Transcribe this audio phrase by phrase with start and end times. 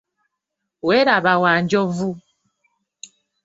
[0.87, 2.09] Welaba Wanjovu.